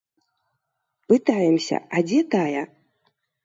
Пытаемся, 1.11 1.77
а 1.97 2.05
дзе 2.07 2.19
тая. 2.33 2.63